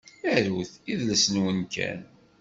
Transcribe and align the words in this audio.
Arut, 0.35 0.71
idles-nwen 0.91 1.59
kan. 1.73 1.99